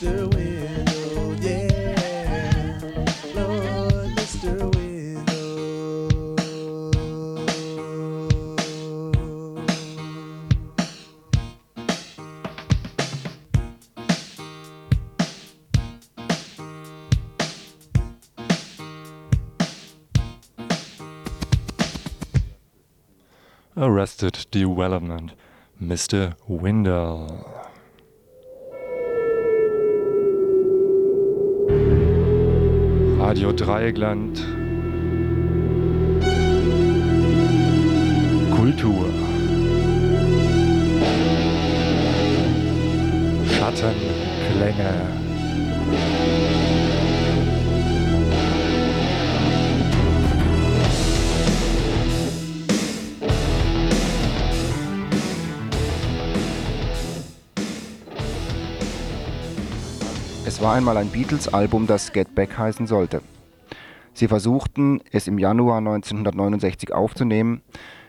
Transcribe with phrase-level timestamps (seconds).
[0.00, 0.34] Mr.
[0.34, 2.78] Window, yeah.
[3.34, 4.74] Lord, Mr.
[4.74, 6.36] Window.
[23.76, 25.32] Arrested Development,
[25.78, 26.36] Mr.
[26.48, 27.59] Windle.
[33.30, 34.44] Radio Dreieckland.
[38.56, 39.06] Kultur.
[43.46, 44.94] Schattenklänge.
[60.60, 63.22] War einmal ein Beatles-Album, das Get Back heißen sollte.
[64.12, 67.62] Sie versuchten, es im Januar 1969 aufzunehmen,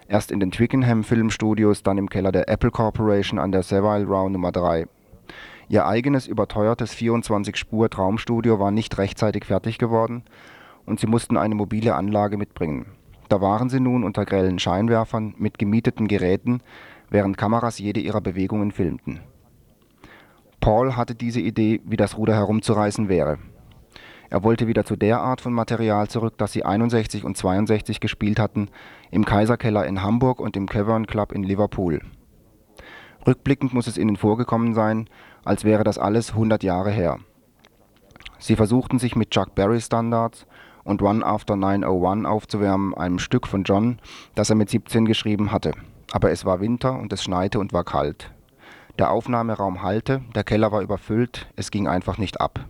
[0.10, 4.30] erst in den Twickenham Filmstudios, dann im Keller der Apple Corporation an der Savile Row
[4.30, 4.86] Nummer 3.
[5.70, 10.24] Ihr eigenes überteuertes 24-Spur-Traumstudio war nicht rechtzeitig fertig geworden
[10.86, 12.88] und sie mussten eine mobile Anlage mitbringen.
[13.30, 16.60] Da waren sie nun unter grellen Scheinwerfern mit gemieteten Geräten,
[17.10, 19.22] während Kameras jede ihrer Bewegungen filmten.
[20.62, 23.40] Paul hatte diese Idee, wie das Ruder herumzureißen wäre.
[24.30, 28.40] Er wollte wieder zu der Art von Material zurück, das sie 61 und 62 gespielt
[28.40, 28.70] hatten,
[29.10, 32.00] im Kaiserkeller in Hamburg und im Cavern Club in Liverpool.
[33.28, 35.10] Rückblickend muss es ihnen vorgekommen sein,
[35.44, 37.18] als wäre das alles 100 Jahre her.
[38.40, 40.46] Sie versuchten sich mit Chuck Berry Standards
[40.84, 44.00] und One After 901 aufzuwärmen, einem Stück von John,
[44.36, 45.72] das er mit 17 geschrieben hatte.
[46.12, 48.32] Aber es war Winter und es schneite und war kalt.
[49.00, 52.66] Der Aufnahmeraum hallte, der Keller war überfüllt, es ging einfach nicht ab.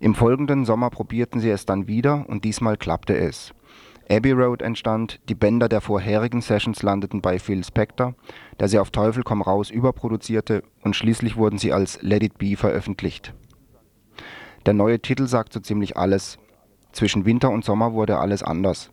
[0.00, 3.54] Im folgenden Sommer probierten sie es dann wieder und diesmal klappte es.
[4.10, 8.14] Abbey Road entstand, die Bänder der vorherigen Sessions landeten bei Phil Spector,
[8.58, 12.56] der sie auf Teufel komm raus überproduzierte und schließlich wurden sie als Let It Be
[12.56, 13.32] veröffentlicht.
[14.66, 16.38] Der neue Titel sagt so ziemlich alles.
[16.92, 18.90] Zwischen Winter und Sommer wurde alles anders.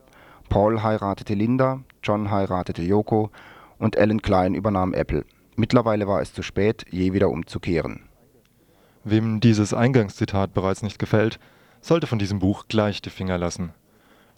[0.47, 3.29] Paul heiratete Linda, John heiratete Yoko
[3.77, 5.25] und Alan Klein übernahm Apple.
[5.59, 8.03] Mittlerweile war es zu spät, je wieder umzukehren.
[9.03, 11.37] Wem dieses Eingangszitat bereits nicht gefällt,
[11.81, 13.73] sollte von diesem Buch gleich die Finger lassen.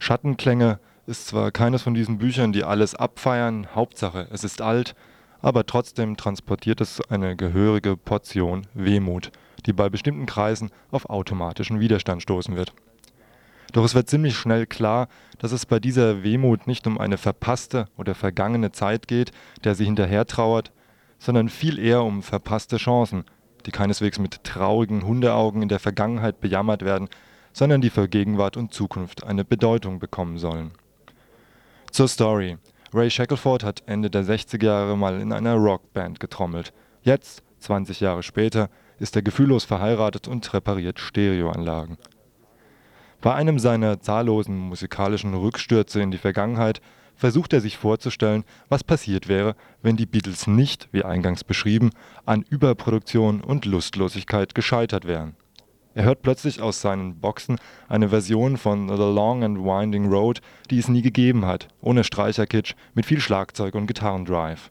[0.00, 4.96] Schattenklänge ist zwar keines von diesen Büchern, die alles abfeiern, Hauptsache es ist alt,
[5.40, 9.30] aber trotzdem transportiert es eine gehörige Portion Wehmut,
[9.64, 12.72] die bei bestimmten Kreisen auf automatischen Widerstand stoßen wird.
[13.72, 15.06] Doch es wird ziemlich schnell klar,
[15.38, 19.30] dass es bei dieser Wehmut nicht um eine verpasste oder vergangene Zeit geht,
[19.62, 20.72] der sie hinterher trauert,
[21.22, 23.24] sondern viel eher um verpasste Chancen,
[23.64, 27.08] die keineswegs mit traurigen Hundeaugen in der Vergangenheit bejammert werden,
[27.52, 30.72] sondern die für Gegenwart und Zukunft eine Bedeutung bekommen sollen.
[31.92, 32.58] Zur Story.
[32.92, 36.72] Ray Shackelford hat Ende der 60er Jahre mal in einer Rockband getrommelt.
[37.02, 38.68] Jetzt, 20 Jahre später,
[38.98, 41.98] ist er gefühllos verheiratet und repariert Stereoanlagen.
[43.20, 46.80] Bei einem seiner zahllosen musikalischen Rückstürze in die Vergangenheit
[47.16, 51.90] versucht er sich vorzustellen, was passiert wäre, wenn die Beatles nicht, wie eingangs beschrieben,
[52.26, 55.36] an Überproduktion und Lustlosigkeit gescheitert wären.
[55.94, 57.58] Er hört plötzlich aus seinen Boxen
[57.88, 60.40] eine Version von The Long and Winding Road,
[60.70, 64.70] die es nie gegeben hat, ohne Streicherkitsch, mit viel Schlagzeug und Gitarrendrive.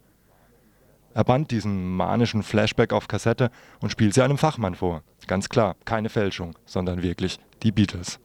[1.14, 5.04] Er band diesen manischen Flashback auf Kassette und spielt sie einem Fachmann vor.
[5.28, 8.20] Ganz klar, keine Fälschung, sondern wirklich die Beatles.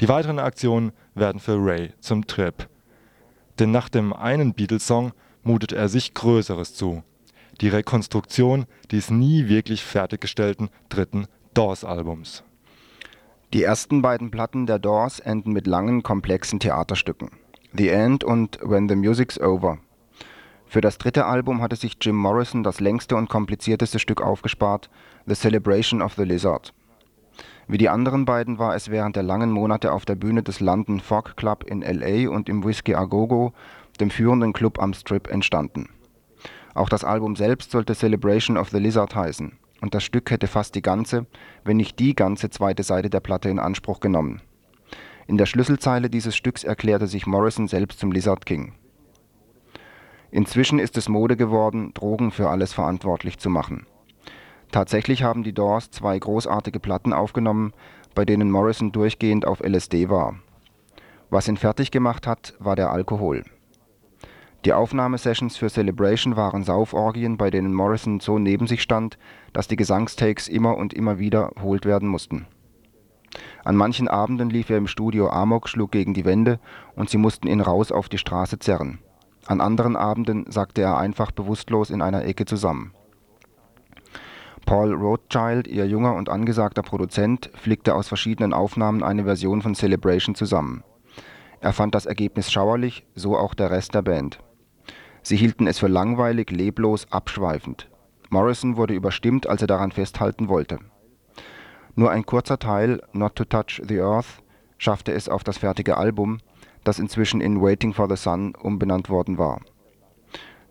[0.00, 2.68] Die weiteren Aktionen werden für Ray zum Trip.
[3.58, 7.02] Denn nach dem einen Beatles-Song mutet er sich Größeres zu.
[7.60, 12.44] Die Rekonstruktion des nie wirklich fertiggestellten dritten Doors-Albums.
[13.52, 17.30] Die ersten beiden Platten der Doors enden mit langen, komplexen Theaterstücken.
[17.72, 19.78] The End und When the Music's Over.
[20.66, 24.90] Für das dritte Album hatte sich Jim Morrison das längste und komplizierteste Stück aufgespart,
[25.26, 26.74] The Celebration of the Lizard.
[27.70, 31.00] Wie die anderen beiden war es während der langen Monate auf der Bühne des London
[31.00, 32.30] Fog Club in L.A.
[32.30, 33.52] und im Whiskey A Go Go,
[34.00, 35.90] dem führenden Club am Strip, entstanden.
[36.74, 40.74] Auch das Album selbst sollte Celebration of the Lizard heißen und das Stück hätte fast
[40.76, 41.26] die ganze,
[41.62, 44.40] wenn nicht die ganze zweite Seite der Platte in Anspruch genommen.
[45.26, 48.72] In der Schlüsselzeile dieses Stücks erklärte sich Morrison selbst zum Lizard King.
[50.30, 53.86] Inzwischen ist es Mode geworden, Drogen für alles verantwortlich zu machen.
[54.70, 57.72] Tatsächlich haben die Doors zwei großartige Platten aufgenommen,
[58.14, 60.36] bei denen Morrison durchgehend auf LSD war.
[61.30, 63.44] Was ihn fertig gemacht hat, war der Alkohol.
[64.64, 69.18] Die Aufnahmesessions für Celebration waren Sauforgien, bei denen Morrison so neben sich stand,
[69.52, 72.46] dass die Gesangstakes immer und immer wiederholt werden mussten.
[73.64, 76.58] An manchen Abenden lief er im Studio Amok, schlug gegen die Wände
[76.96, 78.98] und sie mussten ihn raus auf die Straße zerren.
[79.46, 82.92] An anderen Abenden sackte er einfach bewusstlos in einer Ecke zusammen.
[84.68, 90.34] Paul Rothchild, ihr junger und angesagter Produzent, flickte aus verschiedenen Aufnahmen eine Version von Celebration
[90.34, 90.84] zusammen.
[91.62, 94.40] Er fand das Ergebnis schauerlich, so auch der Rest der Band.
[95.22, 97.88] Sie hielten es für langweilig, leblos, abschweifend.
[98.28, 100.80] Morrison wurde überstimmt, als er daran festhalten wollte.
[101.94, 104.42] Nur ein kurzer Teil, Not to Touch the Earth,
[104.76, 106.40] schaffte es auf das fertige Album,
[106.84, 109.62] das inzwischen in Waiting for the Sun umbenannt worden war.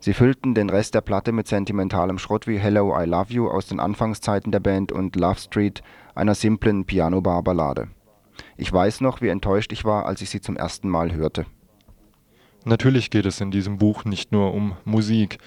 [0.00, 3.66] Sie füllten den Rest der Platte mit sentimentalem Schrott wie Hello, I Love You aus
[3.66, 5.82] den Anfangszeiten der Band und Love Street,
[6.14, 7.88] einer simplen Piano-Bar-Ballade.
[8.56, 11.46] Ich weiß noch, wie enttäuscht ich war, als ich sie zum ersten Mal hörte.
[12.64, 15.38] Natürlich geht es in diesem Buch nicht nur um Musik.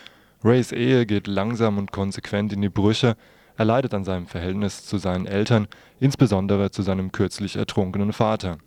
[0.43, 3.15] Rays Ehe geht langsam und konsequent in die Brüche,
[3.57, 5.67] er leidet an seinem Verhältnis zu seinen Eltern,
[5.99, 8.57] insbesondere zu seinem kürzlich ertrunkenen Vater.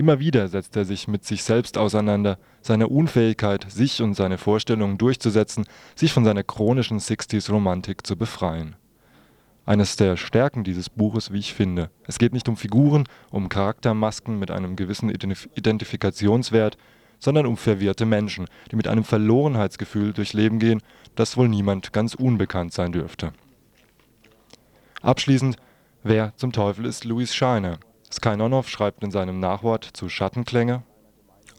[0.00, 4.96] Immer wieder setzt er sich mit sich selbst auseinander, seiner Unfähigkeit, sich und seine Vorstellungen
[4.96, 8.76] durchzusetzen, sich von seiner chronischen 60s-Romantik zu befreien.
[9.66, 11.90] Eines der Stärken dieses Buches, wie ich finde.
[12.06, 16.78] Es geht nicht um Figuren, um Charaktermasken mit einem gewissen Identifikationswert,
[17.18, 20.80] sondern um verwirrte Menschen, die mit einem Verlorenheitsgefühl durchs Leben gehen,
[21.14, 23.34] das wohl niemand ganz unbekannt sein dürfte.
[25.02, 25.56] Abschließend,
[26.02, 27.78] wer zum Teufel ist Louis Scheiner?
[28.12, 30.82] Skynonoff schreibt in seinem Nachwort zu Schattenklänge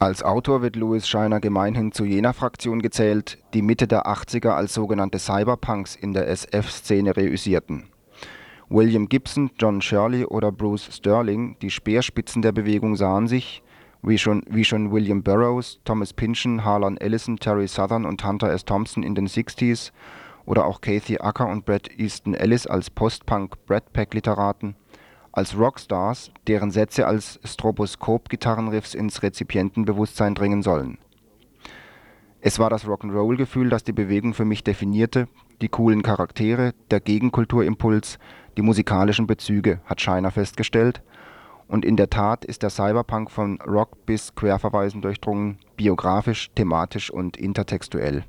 [0.02, 4.74] als Autor wird Louis Scheiner gemeinhin zu jener Fraktion gezählt, die Mitte der 80er als
[4.74, 7.84] sogenannte Cyberpunks in der SF-Szene reüssierten.
[8.68, 13.62] William Gibson, John Shirley oder Bruce Sterling, die Speerspitzen der Bewegung sahen sich,
[14.02, 18.64] wie schon, wie schon William Burroughs, Thomas Pynchon, Harlan Ellison, Terry Southern und Hunter S.
[18.64, 19.92] Thompson in den 60s
[20.46, 24.74] oder auch Kathy Acker und Brad Easton Ellis als Post-Punk-Brad Pack-Literaten,
[25.32, 30.98] als Rockstars, deren Sätze als Stroboskop-Gitarrenriffs ins Rezipientenbewusstsein dringen sollen.
[32.40, 35.28] Es war das Rock'n'Roll-Gefühl, das die Bewegung für mich definierte,
[35.60, 38.18] die coolen Charaktere, der Gegenkulturimpuls,
[38.56, 41.02] die musikalischen Bezüge, hat Scheiner festgestellt.
[41.68, 47.36] Und in der Tat ist der Cyberpunk von Rock bis Querverweisen durchdrungen, biografisch, thematisch und
[47.36, 48.24] intertextuell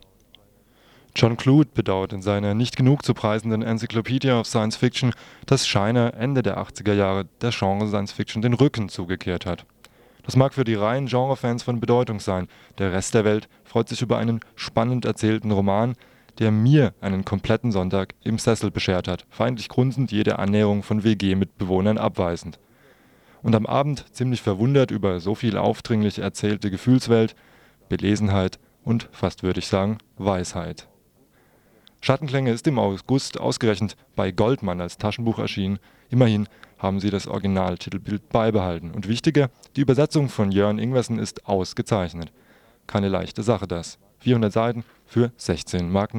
[1.16, 5.14] John Clute bedauert in seiner nicht genug zu preisenden Encyclopedia of Science Fiction,
[5.46, 9.66] dass Scheiner Ende der 80er Jahre der Genre Science Fiction den Rücken zugekehrt hat.
[10.24, 12.48] Das mag für die reinen Genrefans von Bedeutung sein,
[12.80, 15.96] der Rest der Welt freut sich über einen spannend erzählten Roman,
[16.40, 22.00] der mir einen kompletten Sonntag im Sessel beschert hat, feindlich grunzend jede Annäherung von WG-Mitbewohnern
[22.00, 22.58] abweisend.
[23.44, 27.36] Und am Abend ziemlich verwundert über so viel aufdringlich erzählte Gefühlswelt,
[27.88, 30.88] Belesenheit und, fast würde ich sagen, Weisheit.
[32.04, 35.80] Schattenklänge ist im August ausgerechnet bei Goldmann als Taschenbuch erschienen.
[36.10, 38.92] Immerhin haben sie das Originaltitelbild beibehalten.
[38.92, 42.34] Und wichtiger, die Übersetzung von Jörn Ingwersen ist ausgezeichnet.
[42.88, 44.00] Keine leichte Sache das.
[44.20, 46.12] 400 Seiten für 16,90 Mark.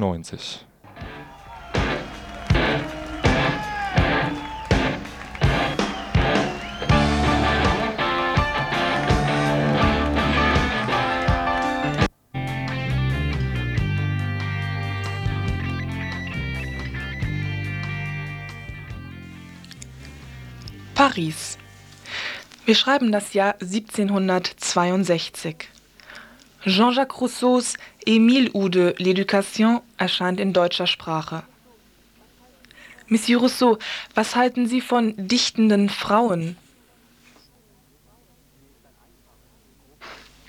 [20.95, 21.59] Paris.
[22.63, 25.67] Wir schreiben das Jahr 1762.
[26.65, 27.73] Jean-Jacques Rousseaus
[28.07, 31.43] Émile ou de l'Éducation erscheint in deutscher Sprache.
[33.07, 33.77] Monsieur Rousseau,
[34.15, 36.55] was halten Sie von dichtenden Frauen?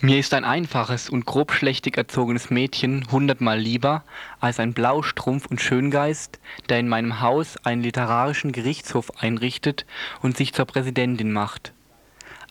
[0.02, 4.04] Mir ist ein einfaches und grobschlächtig erzogenes Mädchen hundertmal lieber
[4.40, 6.38] als ein Blaustrumpf und Schöngeist,
[6.68, 9.86] der in meinem Haus einen literarischen Gerichtshof einrichtet
[10.20, 11.72] und sich zur Präsidentin macht.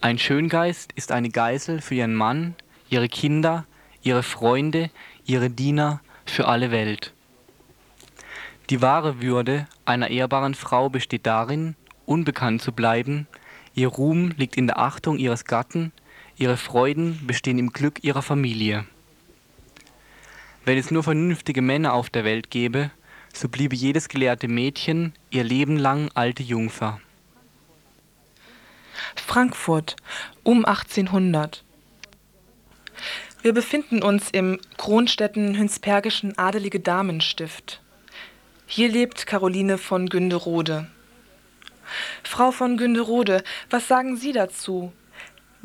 [0.02, 2.56] Ein Schöngeist ist eine Geißel für ihren Mann,
[2.90, 3.66] ihre Kinder,
[4.02, 4.90] ihre Freunde,
[5.26, 7.14] ihre Diener, für alle Welt.
[8.72, 11.76] Die wahre Würde einer ehrbaren Frau besteht darin,
[12.08, 13.28] unbekannt zu bleiben,
[13.76, 15.92] ihr Ruhm liegt in der Achtung ihres Gatten,
[16.38, 18.86] Ihre Freuden bestehen im Glück ihrer Familie.
[20.66, 22.92] Wenn es nur vernünftige Männer auf der Welt gäbe,
[23.34, 27.00] so bliebe jedes gelehrte Mädchen ihr Leben lang alte Jungfer.
[29.16, 29.96] Frankfurt
[30.44, 31.64] um 1800.
[33.42, 37.82] Wir befinden uns im Kronstetten-Hünspergischen Adelige Damenstift.
[38.66, 40.90] Hier lebt Caroline von Günderode.
[42.24, 44.92] Frau von Günderode, was sagen Sie dazu?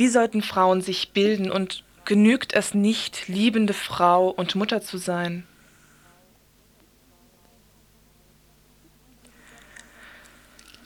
[0.01, 5.45] Wie sollten Frauen sich bilden und Genügt es nicht, liebende Frau und Mutter zu sein?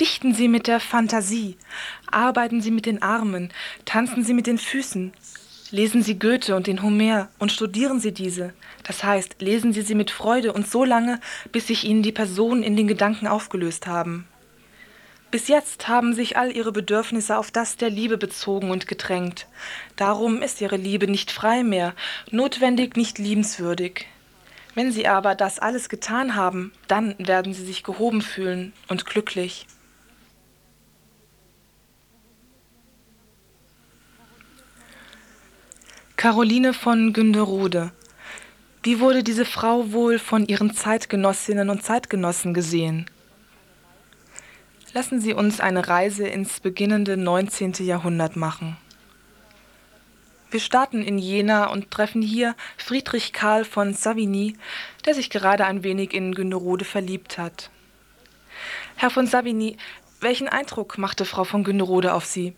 [0.00, 1.56] Dichten Sie mit der Fantasie,
[2.10, 3.52] arbeiten Sie mit den Armen,
[3.84, 5.12] tanzen Sie mit den Füßen,
[5.70, 8.52] lesen Sie Goethe und den Homer und studieren Sie diese.
[8.82, 11.20] Das heißt, lesen Sie sie mit Freude und so lange,
[11.52, 14.26] bis sich Ihnen die Personen in den Gedanken aufgelöst haben.
[15.34, 19.48] Bis jetzt haben sich all Ihre Bedürfnisse auf das der Liebe bezogen und gedrängt.
[19.96, 21.92] Darum ist Ihre Liebe nicht frei mehr,
[22.30, 24.06] notwendig nicht liebenswürdig.
[24.76, 29.66] Wenn Sie aber das alles getan haben, dann werden Sie sich gehoben fühlen und glücklich.
[36.14, 37.90] Caroline von Günderode.
[38.84, 43.10] Wie wurde diese Frau wohl von ihren Zeitgenossinnen und Zeitgenossen gesehen?
[44.94, 47.72] Lassen Sie uns eine Reise ins beginnende 19.
[47.80, 48.76] Jahrhundert machen.
[50.52, 54.56] Wir starten in Jena und treffen hier Friedrich Karl von Savigny,
[55.04, 57.70] der sich gerade ein wenig in Günderode verliebt hat.
[58.94, 59.78] Herr von Savigny,
[60.20, 62.54] welchen Eindruck machte Frau von Günderode auf Sie?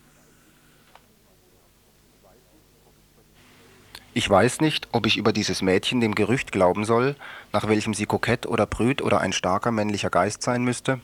[4.16, 7.16] Ich weiß nicht, ob ich über dieses Mädchen dem Gerücht glauben soll,
[7.52, 11.00] nach welchem sie kokett oder brüt oder ein starker männlicher Geist sein müsste,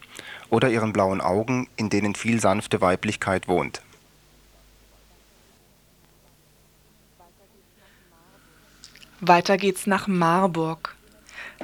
[0.48, 3.82] oder ihren blauen Augen, in denen viel sanfte Weiblichkeit wohnt.
[9.20, 10.96] Weiter geht's nach Marburg.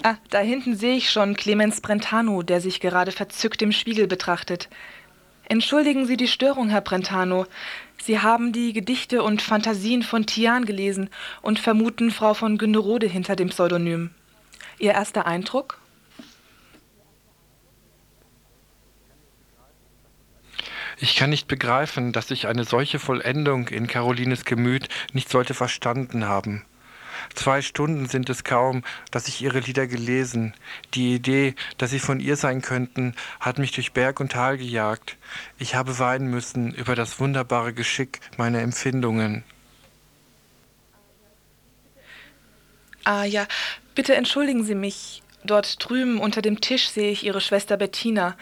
[0.02, 4.69] Ah, da hinten sehe ich schon Clemens Brentano, der sich gerade verzückt im Spiegel betrachtet.
[5.50, 7.47] Entschuldigen Sie die Störung, Herr Brentano.
[8.02, 11.09] Sie haben die Gedichte und Fantasien von Tian gelesen
[11.40, 14.11] und vermuten Frau von Günderode hinter dem Pseudonym.
[14.78, 15.81] Ihr erster Eindruck?
[20.99, 26.26] Ich kann nicht begreifen, dass ich eine solche Vollendung in Carolines Gemüt nicht sollte verstanden
[26.26, 26.67] haben.
[27.35, 30.55] Zwei Stunden sind es kaum, dass ich ihre Lieder gelesen.
[30.95, 35.17] Die Idee, dass sie von ihr sein könnten, hat mich durch Berg und Tal gejagt.
[35.59, 39.45] Ich habe weinen müssen über das wunderbare Geschick meiner Empfindungen.
[43.05, 43.47] Ah ja,
[43.95, 45.23] bitte entschuldigen Sie mich.
[45.45, 48.37] Dort drüben unter dem Tisch sehe ich Ihre Schwester Bettina.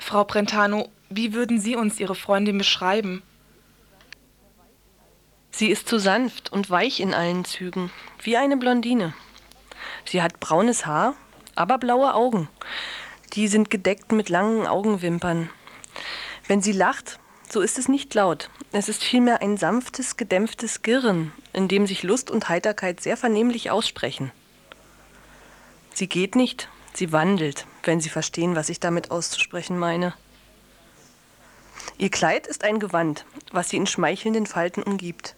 [0.00, 3.22] Frau Brentano, wie würden Sie uns Ihre Freundin beschreiben?
[5.58, 7.90] Sie ist zu sanft und weich in allen Zügen,
[8.22, 9.12] wie eine Blondine.
[10.04, 11.16] Sie hat braunes Haar,
[11.56, 12.48] aber blaue Augen.
[13.32, 15.50] Die sind gedeckt mit langen Augenwimpern.
[16.46, 17.18] Wenn sie lacht,
[17.50, 18.50] so ist es nicht laut.
[18.70, 23.72] Es ist vielmehr ein sanftes, gedämpftes Girren, in dem sich Lust und Heiterkeit sehr vernehmlich
[23.72, 24.30] aussprechen.
[25.92, 30.14] Sie geht nicht, sie wandelt, wenn Sie verstehen, was ich damit auszusprechen meine.
[31.98, 35.34] Ihr Kleid ist ein Gewand, was sie in schmeichelnden Falten umgibt.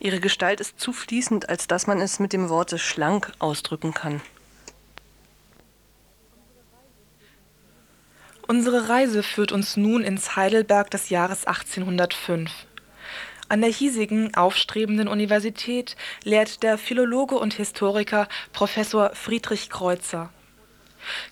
[0.00, 4.20] Ihre Gestalt ist zu fließend, als dass man es mit dem Worte schlank ausdrücken kann.
[8.46, 12.50] Unsere Reise führt uns nun ins Heidelberg des Jahres 1805.
[13.50, 20.30] An der hiesigen, aufstrebenden Universität lehrt der Philologe und Historiker Professor Friedrich Kreuzer.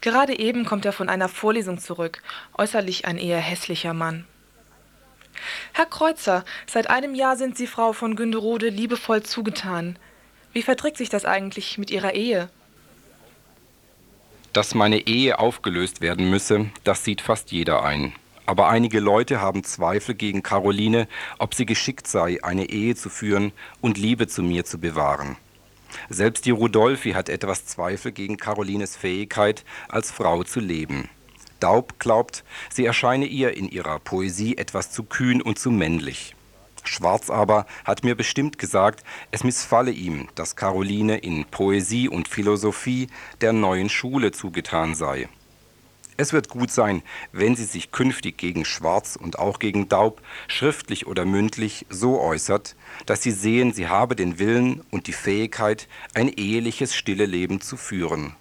[0.00, 2.22] Gerade eben kommt er von einer Vorlesung zurück,
[2.56, 4.26] äußerlich ein eher hässlicher Mann.
[5.72, 9.98] Herr Kreuzer, seit einem Jahr sind Sie Frau von Günderode liebevoll zugetan.
[10.52, 12.48] Wie verträgt sich das eigentlich mit Ihrer Ehe?
[14.52, 18.14] Dass meine Ehe aufgelöst werden müsse, das sieht fast jeder ein.
[18.46, 23.52] Aber einige Leute haben Zweifel gegen Caroline, ob sie geschickt sei, eine Ehe zu führen
[23.80, 25.36] und Liebe zu mir zu bewahren.
[26.08, 31.08] Selbst die Rudolfi hat etwas Zweifel gegen Carolines Fähigkeit, als Frau zu leben.
[31.60, 36.34] Daub glaubt, sie erscheine ihr in ihrer Poesie etwas zu kühn und zu männlich.
[36.84, 43.08] Schwarz aber hat mir bestimmt gesagt, es missfalle ihm, dass Caroline in Poesie und Philosophie
[43.40, 45.28] der neuen Schule zugetan sei.
[46.18, 51.06] Es wird gut sein, wenn sie sich künftig gegen Schwarz und auch gegen Daub schriftlich
[51.06, 56.28] oder mündlich so äußert, dass sie sehen, sie habe den Willen und die Fähigkeit, ein
[56.28, 58.34] eheliches, stille Leben zu führen.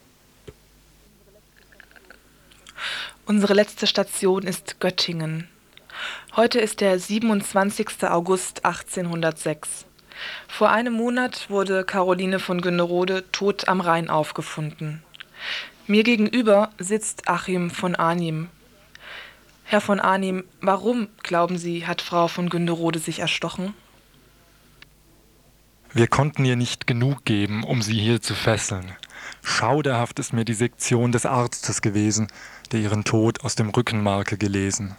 [3.28, 5.48] Unsere letzte Station ist Göttingen.
[6.36, 8.04] Heute ist der 27.
[8.04, 9.88] August 1806.
[10.48, 15.02] Vor einem Monat wurde Caroline von Günnerode tot am Rhein aufgefunden.
[15.88, 18.50] Mir gegenüber sitzt Achim von Arnim.
[19.64, 23.74] Herr von Arnim, warum, glauben Sie, hat Frau von Günderode sich erstochen?
[25.94, 28.96] Wir konnten ihr nicht genug geben, um sie hier zu fesseln.
[29.44, 32.28] Schauderhaft ist mir die Sektion des Arztes gewesen,
[32.72, 34.96] der ihren Tod aus dem Rückenmarke gelesen.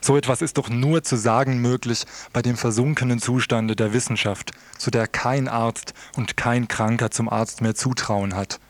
[0.00, 4.90] So etwas ist doch nur zu sagen möglich bei dem versunkenen Zustande der Wissenschaft, zu
[4.90, 8.60] der kein Arzt und kein Kranker zum Arzt mehr Zutrauen hat.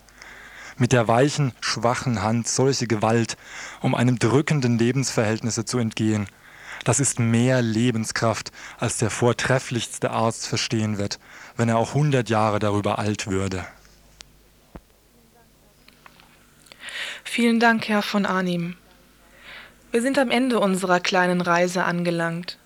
[0.79, 3.37] Mit der weichen, schwachen Hand solche Gewalt,
[3.81, 6.27] um einem drückenden Lebensverhältnisse zu entgehen,
[6.85, 11.19] das ist mehr Lebenskraft, als der vortrefflichste Arzt verstehen wird,
[11.57, 13.67] wenn er auch hundert Jahre darüber alt würde.
[17.29, 18.77] Vielen Dank, Herr von Arnim.
[19.91, 22.57] Wir sind am Ende unserer kleinen Reise angelangt.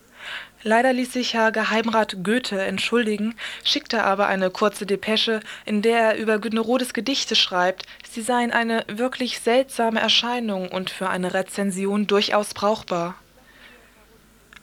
[0.63, 6.19] Leider ließ sich Herr Geheimrat Goethe entschuldigen, schickte aber eine kurze Depesche, in der er
[6.19, 12.55] über Günderodes Gedichte schreibt, sie seien eine wirklich seltsame Erscheinung und für eine Rezension durchaus
[12.55, 13.17] brauchbar.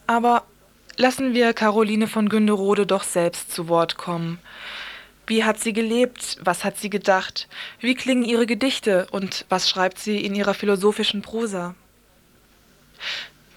[0.06, 0.44] Aber
[0.96, 4.40] lassen wir Caroline von Günderode doch selbst zu Wort kommen.
[5.28, 6.38] Wie hat sie gelebt?
[6.40, 7.50] Was hat sie gedacht?
[7.82, 11.76] Wie klingen ihre Gedichte und was schreibt sie in ihrer philosophischen Prosa?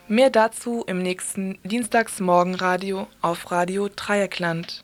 [0.09, 4.83] Mehr dazu im nächsten Dienstagsmorgenradio auf Radio Dreieckland.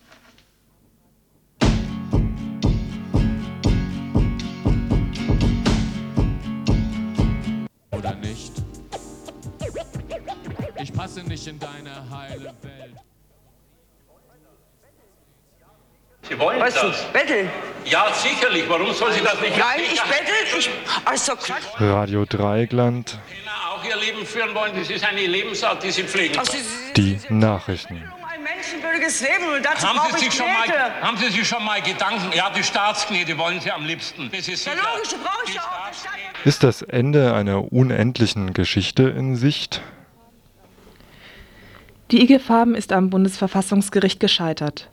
[7.90, 8.52] Oder nicht?
[10.80, 12.85] Ich passe nicht in deine heile Welt.
[16.28, 17.04] Sie wollen Weißt du, das?
[17.12, 17.48] betteln?
[17.84, 18.64] Ja, sicherlich.
[18.68, 19.56] Warum soll sie das nicht?
[19.56, 20.70] Nein, ich bettel, ich.
[21.04, 21.32] Also.
[21.78, 23.18] Radio Dreieckland,
[23.72, 24.72] auch ihr Leben führen wollen.
[24.76, 26.36] Das ist eine Lebensart, die sie pflegen.
[26.38, 27.94] Also, Sie- die Nachrichten.
[28.28, 31.64] ein menschenwürdiges Leben und dazu Haben Sie, ich sich schon mal, haben Sie sich schon
[31.64, 32.32] mal Gedanken?
[32.34, 34.28] Ja, die Staatsknete wollen Sie am liebsten.
[34.32, 34.84] Das ist Ja, sicher.
[34.94, 36.44] logisch, brauche ich auch.
[36.44, 39.80] Ist das Ende einer unendlichen Geschichte in Sicht?
[42.10, 44.88] Die IG Farben ist am Bundesverfassungsgericht gescheitert.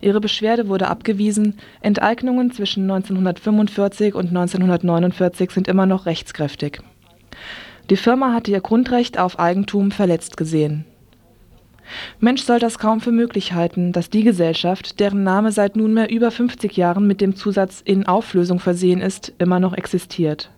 [0.00, 1.58] Ihre Beschwerde wurde abgewiesen.
[1.80, 6.80] Enteignungen zwischen 1945 und 1949 sind immer noch rechtskräftig.
[7.90, 10.84] Die Firma hatte ihr Grundrecht auf Eigentum verletzt gesehen.
[12.18, 16.30] Mensch soll das kaum für möglich halten, dass die Gesellschaft, deren Name seit nunmehr über
[16.30, 20.50] 50 Jahren mit dem Zusatz in Auflösung versehen ist, immer noch existiert.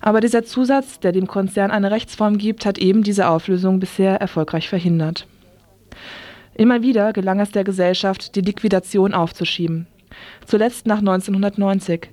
[0.00, 4.68] Aber dieser Zusatz, der dem Konzern eine Rechtsform gibt, hat eben diese Auflösung bisher erfolgreich
[4.68, 5.28] verhindert.
[6.54, 9.86] Immer wieder gelang es der Gesellschaft, die Liquidation aufzuschieben.
[10.46, 12.10] Zuletzt nach 1990.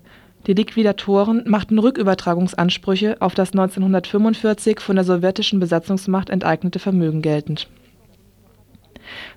[0.48, 7.68] Die Liquidatoren machten Rückübertragungsansprüche auf das 1945 von der sowjetischen Besatzungsmacht enteignete Vermögen geltend.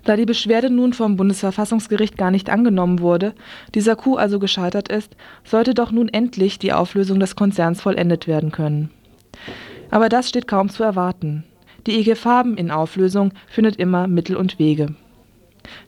[0.05, 3.33] Da die Beschwerde nun vom Bundesverfassungsgericht gar nicht angenommen wurde,
[3.73, 8.51] dieser Coup also gescheitert ist, sollte doch nun endlich die Auflösung des Konzerns vollendet werden
[8.51, 8.91] können.
[9.89, 11.43] Aber das steht kaum zu erwarten.
[11.85, 14.95] Die IG Farben in Auflösung findet immer Mittel und Wege.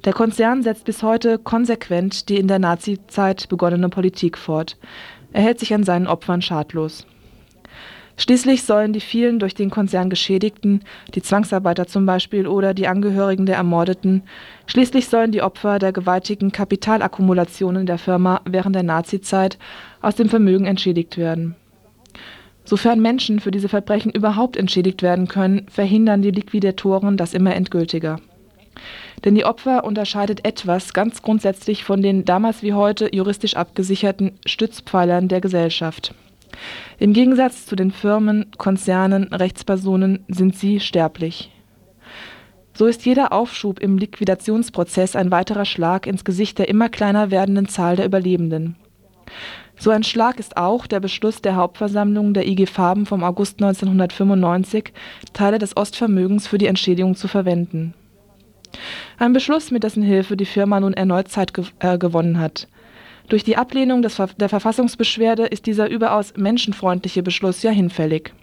[0.04, 4.78] Der Konzern setzt bis heute konsequent die in der Nazizeit begonnene Politik fort.
[5.32, 7.06] Er hält sich an seinen Opfern schadlos.
[8.18, 13.46] Schließlich sollen die vielen durch den Konzern Geschädigten, die Zwangsarbeiter zum Beispiel oder die Angehörigen
[13.46, 14.24] der Ermordeten,
[14.68, 19.58] schließlich sollen die Opfer der gewaltigen Kapitalakkumulationen der Firma während der Nazizeit
[20.02, 21.56] aus dem Vermögen entschädigt werden.
[22.66, 28.20] Sofern Menschen für diese Verbrechen überhaupt entschädigt werden können, verhindern die Liquidatoren das immer endgültiger.
[29.24, 35.28] Denn die Opfer unterscheidet etwas ganz grundsätzlich von den damals wie heute juristisch abgesicherten Stützpfeilern
[35.28, 36.14] der Gesellschaft.
[37.00, 41.52] Im Gegensatz zu den Firmen, Konzernen, Rechtspersonen sind sie sterblich.
[42.74, 47.68] So ist jeder Aufschub im Liquidationsprozess ein weiterer Schlag ins Gesicht der immer kleiner werdenden
[47.68, 48.76] Zahl der Überlebenden.
[49.78, 54.94] So ein Schlag ist auch der Beschluss der Hauptversammlung der IG Farben vom August 1995,
[55.34, 57.94] Teile des Ostvermögens für die Entschädigung zu verwenden.
[59.20, 62.68] Ein Beschluss, mit dessen Hilfe die Firma nun erneut Zeit gew äh, gewonnen hat.
[63.28, 68.34] Durch die Ablehnung des der Verfassungsbeschwerde ist dieser überaus menschenfreundliche Beschluss ja hinfällig.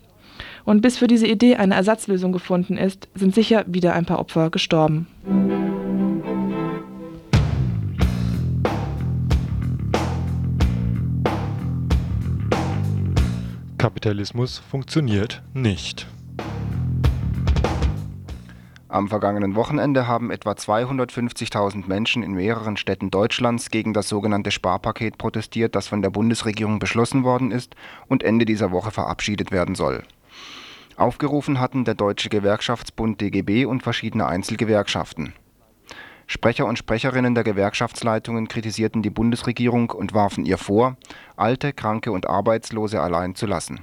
[0.64, 4.50] Und bis für diese Idee eine Ersatzlösung gefunden ist, sind sicher wieder ein paar Opfer
[4.50, 5.06] gestorben.
[13.82, 16.06] Kapitalismus funktioniert nicht.
[18.86, 25.18] Am vergangenen Wochenende haben etwa 250.000 Menschen in mehreren Städten Deutschlands gegen das sogenannte Sparpaket
[25.18, 27.74] protestiert, das von der Bundesregierung beschlossen worden ist
[28.06, 30.04] und Ende dieser Woche verabschiedet werden soll.
[30.96, 35.32] Aufgerufen hatten der Deutsche Gewerkschaftsbund DGB und verschiedene Einzelgewerkschaften.
[36.26, 40.96] Sprecher und Sprecherinnen der Gewerkschaftsleitungen kritisierten die Bundesregierung und warfen ihr vor,
[41.36, 43.80] Alte, Kranke und Arbeitslose allein zu lassen.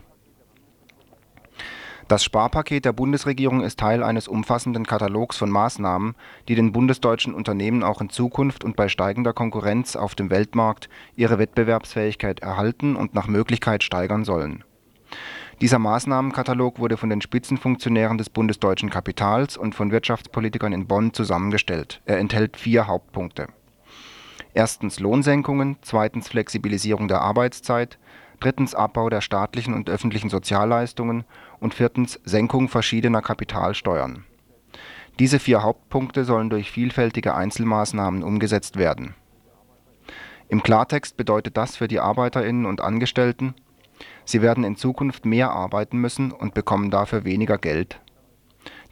[2.10, 6.16] Das Sparpaket der Bundesregierung ist Teil eines umfassenden Katalogs von Maßnahmen,
[6.48, 11.38] die den bundesdeutschen Unternehmen auch in Zukunft und bei steigender Konkurrenz auf dem Weltmarkt ihre
[11.38, 14.64] Wettbewerbsfähigkeit erhalten und nach Möglichkeit steigern sollen.
[15.62, 22.02] Dieser Maßnahmenkatalog wurde von den Spitzenfunktionären des bundesdeutschen Kapitals und von Wirtschaftspolitikern in Bonn zusammengestellt.
[22.06, 23.48] Er enthält vier Hauptpunkte.
[24.54, 28.00] Erstens Lohnsenkungen, zweitens Flexibilisierung der Arbeitszeit,
[28.40, 31.26] drittens Abbau der staatlichen und öffentlichen Sozialleistungen
[31.60, 34.24] und viertens Senkung verschiedener Kapitalsteuern.
[35.20, 39.14] Diese vier Hauptpunkte sollen durch vielfältige Einzelmaßnahmen umgesetzt werden.
[40.48, 43.56] Im Klartext bedeutet das für die Arbeiterinnen und Angestellten
[44.26, 48.00] Sie werden in Zukunft mehr arbeiten müssen und bekommen dafür weniger Geld.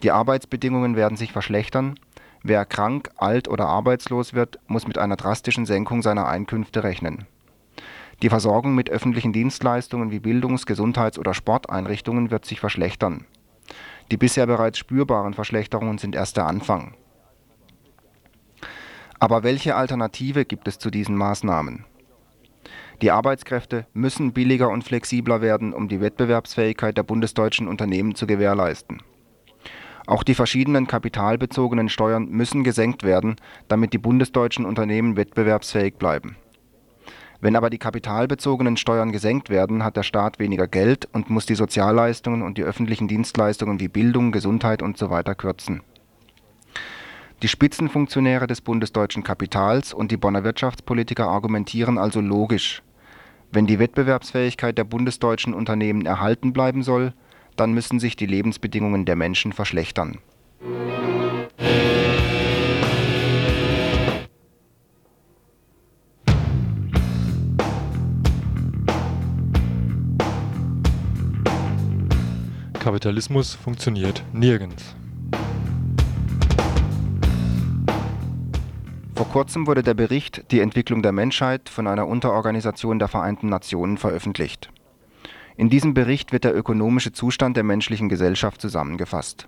[0.02, 1.98] Die Arbeitsbedingungen werden sich verschlechtern,
[2.42, 7.26] wer krank, alt oder arbeitslos wird, muss mit einer drastischen Senkung seiner Einkünfte rechnen.
[8.22, 13.26] Die Versorgung mit öffentlichen Dienstleistungen wie Bildungs Gesundheits oder Sporteinrichtungen wird sich verschlechtern.
[14.10, 16.94] Die bisher bereits spürbaren Verschlechterungen sind erst der Anfang.
[19.20, 21.84] Aber welche Alternative gibt es zu diesen Maßnahmen
[23.00, 29.02] die Arbeitskräfte müssen billiger und flexibler werden, um die Wettbewerbsfähigkeit der bundesdeutschen Unternehmen zu gewährleisten.
[30.06, 33.36] Auch die verschiedenen kapitalbezogenen Steuern müssen gesenkt werden,
[33.68, 36.36] damit die bundesdeutschen Unternehmen wettbewerbsfähig bleiben.
[37.40, 41.54] Wenn aber die kapitalbezogenen Steuern gesenkt werden, hat der Staat weniger Geld und muss die
[41.54, 45.22] Sozialleistungen und die öffentlichen Dienstleistungen wie Bildung, Gesundheit usw.
[45.24, 45.82] So kürzen.
[47.42, 52.82] Die Spitzenfunktionäre des bundesdeutschen Kapitals und die Bonner Wirtschaftspolitiker argumentieren also logisch
[53.50, 57.12] wenn die Wettbewerbsfähigkeit der bundesdeutschen Unternehmen erhalten bleiben soll,
[57.56, 60.18] dann müssen sich die Lebensbedingungen der Menschen verschlechtern.
[72.78, 74.94] Kapitalismus funktioniert nirgends.
[79.28, 83.98] Vor kurzem wurde der Bericht Die Entwicklung der Menschheit von einer Unterorganisation der Vereinten Nationen
[83.98, 84.70] veröffentlicht.
[85.58, 89.46] In diesem Bericht wird der ökonomische Zustand der menschlichen Gesellschaft zusammengefasst.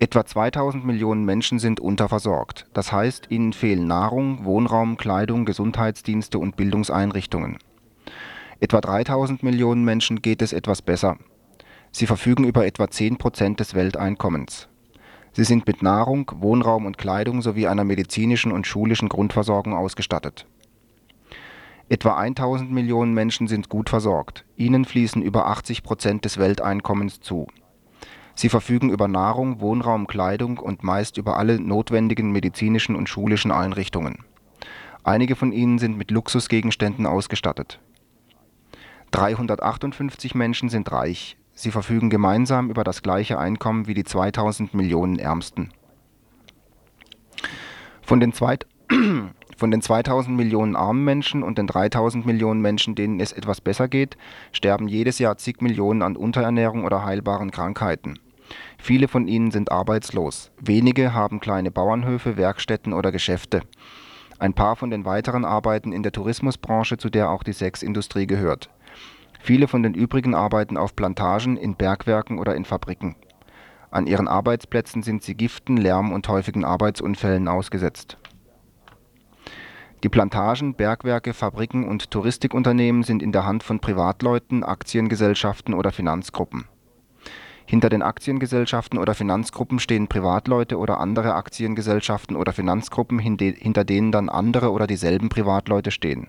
[0.00, 6.54] Etwa 2000 Millionen Menschen sind unterversorgt, das heißt, ihnen fehlen Nahrung, Wohnraum, Kleidung, Gesundheitsdienste und
[6.54, 7.56] Bildungseinrichtungen.
[8.60, 11.16] Etwa 3000 Millionen Menschen geht es etwas besser.
[11.90, 14.68] Sie verfügen über etwa 10 Prozent des Welteinkommens
[15.34, 20.46] Sie sind mit Nahrung, Wohnraum und Kleidung sowie einer medizinischen und schulischen Grundversorgung ausgestattet.
[21.88, 27.46] Etwa 1000 Millionen Menschen sind gut versorgt, ihnen fließen über 80 Prozent des Welteinkommens zu.
[28.34, 34.24] Sie verfügen über Nahrung, Wohnraum, Kleidung und meist über alle notwendigen medizinischen und schulischen Einrichtungen.
[35.02, 37.80] Einige von ihnen sind mit Luxusgegenständen ausgestattet.
[39.10, 45.18] 358 Menschen sind reich Sie verfügen gemeinsam über das gleiche Einkommen wie die 2000 Millionen
[45.18, 45.70] Ärmsten.
[48.02, 48.66] Von den, zweit
[49.56, 53.88] von den 2000 Millionen armen Menschen und den 3000 Millionen Menschen, denen es etwas besser
[53.88, 54.16] geht,
[54.52, 58.18] sterben jedes Jahr zig Millionen an Unterernährung oder heilbaren Krankheiten.
[58.78, 60.50] Viele von ihnen sind arbeitslos.
[60.60, 63.62] Wenige haben kleine Bauernhöfe, Werkstätten oder Geschäfte.
[64.38, 68.70] Ein paar von den weiteren arbeiten in der Tourismusbranche, zu der auch die Sexindustrie gehört.
[69.44, 73.16] Viele von den übrigen arbeiten auf Plantagen, in Bergwerken oder in Fabriken.
[73.90, 78.18] An ihren Arbeitsplätzen sind sie Giften, Lärm und häufigen Arbeitsunfällen ausgesetzt.
[80.04, 86.66] Die Plantagen, Bergwerke, Fabriken und Touristikunternehmen sind in der Hand von Privatleuten, Aktiengesellschaften oder Finanzgruppen.
[87.66, 94.28] Hinter den Aktiengesellschaften oder Finanzgruppen stehen Privatleute oder andere Aktiengesellschaften oder Finanzgruppen, hinter denen dann
[94.28, 96.28] andere oder dieselben Privatleute stehen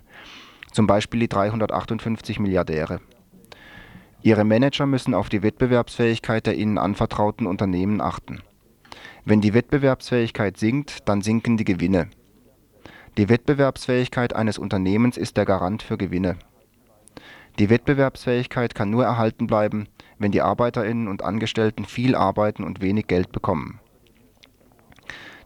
[0.74, 3.00] zum Beispiel die 358 Milliardäre.
[4.24, 8.42] Ihre Manager müssen auf die Wettbewerbsfähigkeit der ihnen anvertrauten Unternehmen achten.
[9.24, 12.10] Wenn die Wettbewerbsfähigkeit sinkt, dann sinken die Gewinne.
[13.18, 16.38] Die Wettbewerbsfähigkeit eines Unternehmens ist der Garant für Gewinne.
[17.60, 23.06] Die Wettbewerbsfähigkeit kann nur erhalten bleiben, wenn die Arbeiterinnen und Angestellten viel arbeiten und wenig
[23.06, 23.80] Geld bekommen.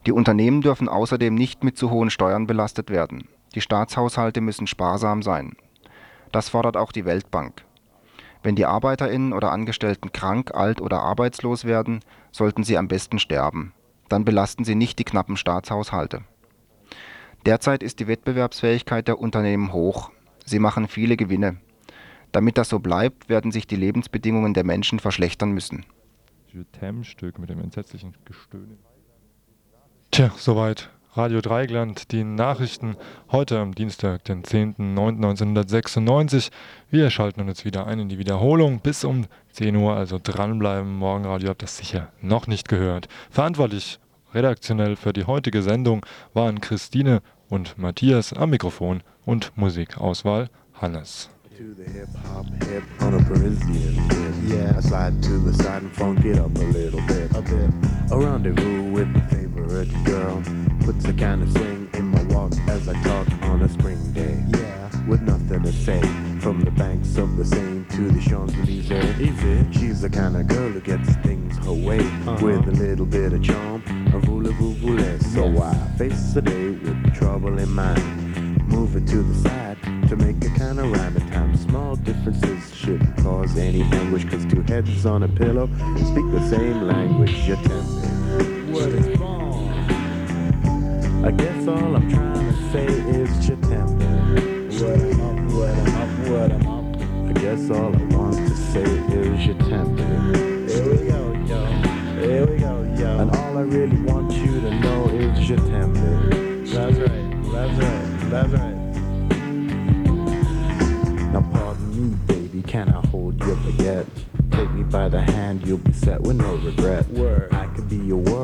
[0.06, 3.28] Die Unternehmen dürfen außerdem nicht mit zu hohen Steuern belastet werden
[3.58, 5.56] die Staatshaushalte müssen sparsam sein.
[6.32, 7.66] Das fordert auch die Weltbank.
[8.44, 13.74] Wenn die Arbeiterinnen oder Angestellten krank, alt oder arbeitslos werden, sollten sie am besten sterben.
[14.10, 16.22] Dann belasten sie nicht die knappen Staatshaushalte.
[17.48, 20.12] Derzeit ist die Wettbewerbsfähigkeit der Unternehmen hoch.
[20.46, 21.58] Sie machen viele Gewinne.
[22.32, 25.84] Damit das so bleibt, werden sich die Lebensbedingungen der Menschen verschlechtern müssen.
[27.04, 28.78] Stück mit dem entsetzlichen Gestöhne.
[30.12, 32.96] Tja, soweit Radio Dreigland, die Nachrichten
[33.32, 36.52] heute am Dienstag, den 10.09.1996.
[36.92, 40.96] Wir schalten uns wieder ein in die Wiederholung bis um 10 Uhr, also dranbleiben.
[40.96, 43.08] Morgenradio habt das sicher noch nicht gehört.
[43.32, 43.98] Verantwortlich
[44.36, 51.32] redaktionell für die heutige Sendung waren Christine und Matthias am Mikrofon und Musikauswahl Hannes.
[51.58, 54.36] To the hip hop hip on a Parisian tip.
[54.44, 57.32] Yeah, I slide to the side and funk it up a little bit.
[57.36, 57.72] A bit.
[58.12, 60.44] A rendezvous with my favorite girl.
[60.82, 64.38] Puts a kind of swing in my walk as I talk on a spring day.
[64.50, 66.00] Yeah, with nothing to say.
[66.42, 69.20] From the banks of the Seine to the Champs Elysees.
[69.20, 69.66] Easy.
[69.72, 72.38] She's the kind of girl who gets things her way uh-huh.
[72.40, 73.82] with a little bit of charm.
[74.14, 75.34] A voulez-vous voulez.
[75.34, 78.68] So I face the day with trouble in mind.
[78.68, 81.62] Move it to the side to make a kind of rhyme at times.
[81.62, 85.68] Small differences shouldn't cause any anguish, cause two heads on a pillow
[85.98, 87.34] speak the same language.
[87.46, 89.68] You tell me what is wrong.
[91.26, 94.08] I guess all I'm trying to say is Chitembe.
[94.80, 97.30] What I'm up, what I'm up, what I'm up.
[97.30, 100.70] I guess all I want to say is Chitembe.
[100.70, 101.66] Here we go, yo.
[102.22, 103.20] Here we go, yo.
[103.20, 106.72] And all I really want you to know is Chitembe.
[106.72, 108.77] That's right, that's right, that's right.
[114.92, 117.08] By the hand, you'll be set with no regret.
[117.10, 117.54] Word.
[117.54, 118.37] I could be your world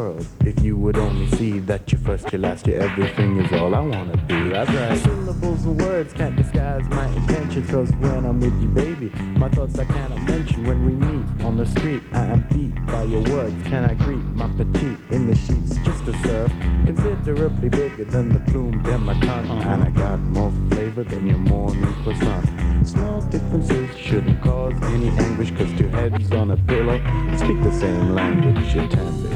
[0.46, 3.80] if you would only see that your first, your last, your everything is all I
[3.80, 4.50] wanna be.
[4.50, 4.98] That's right.
[5.00, 9.78] Syllables and words can't disguise my intentions, cause when I'm with you, baby, my thoughts
[9.80, 10.66] I cannot mention.
[10.66, 13.56] When we meet on the street, I am beat by your words.
[13.64, 16.52] Can I greet my petite in the sheets just to serve?
[16.86, 19.70] Considerably bigger than the plume in my tongue, uh-huh.
[19.70, 22.46] and I got more flavor than your morning croissant.
[22.88, 27.00] Small differences shouldn't cause any anguish, cause two heads on a pillow
[27.38, 28.74] speak the same language.
[28.76, 29.33] You tell me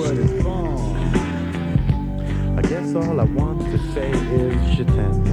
[0.00, 0.96] what is wrong.
[2.56, 5.28] I guess all I want to say is Shatembe.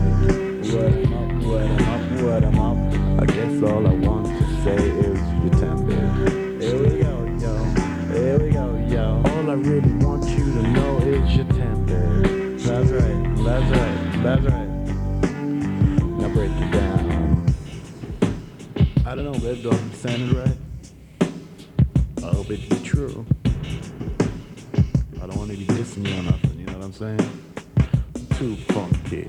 [0.74, 2.78] What I'm up, what I'm up, what I'm up.
[3.22, 6.62] I guess all I want to say is Shatembe.
[6.62, 7.54] Here we go, yo.
[8.12, 9.24] Here we go, yo.
[9.32, 12.60] All I really want you to know is Shatembe.
[12.62, 14.72] That's right, that's right, that's right.
[16.20, 17.56] Now break it down.
[19.06, 20.58] I don't know, babe, do I saying it right?
[22.22, 23.26] I hope it's true.
[26.04, 27.18] Be you or nothing, you know what I'm saying?
[28.38, 29.26] Too funky.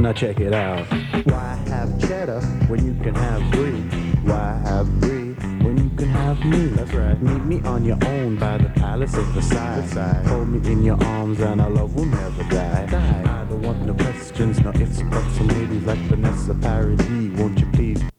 [0.00, 0.86] Now check it out.
[1.26, 3.70] Why have cheddar when you can have brie?
[4.24, 6.66] Why have brie when you can have me?
[6.66, 7.22] That's right.
[7.22, 10.24] Meet me on your own by the palace of Versailles.
[10.26, 12.88] Hold me in your arms and our love will never die.
[12.90, 13.25] I
[13.84, 17.38] no questions, no ifs, buts, or maybe like Vanessa Paradis.
[17.38, 18.15] Won't you please?